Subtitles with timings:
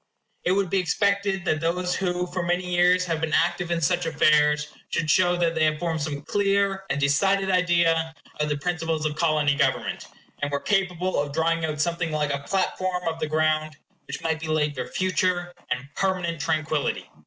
[0.43, 4.07] It would be expected that those who for many years had been active in such
[4.07, 9.05] affairs should show that they had formed some clear and decided idea of the principles
[9.05, 10.07] of Colony government;
[10.41, 13.77] and were capable of drawing out something like a platform of the ground
[14.07, 17.07] which might be laid for future and permanent tranquillity.